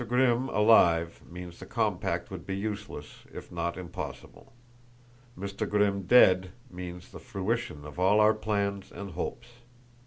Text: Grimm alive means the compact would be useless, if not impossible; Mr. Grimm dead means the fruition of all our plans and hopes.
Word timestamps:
Grimm 0.07 0.49
alive 0.49 1.21
means 1.29 1.59
the 1.59 1.67
compact 1.67 2.31
would 2.31 2.43
be 2.43 2.55
useless, 2.57 3.19
if 3.31 3.51
not 3.51 3.77
impossible; 3.77 4.51
Mr. 5.37 5.69
Grimm 5.69 6.07
dead 6.07 6.53
means 6.71 7.09
the 7.11 7.19
fruition 7.19 7.85
of 7.85 7.99
all 7.99 8.19
our 8.19 8.33
plans 8.33 8.91
and 8.91 9.11
hopes. 9.11 9.47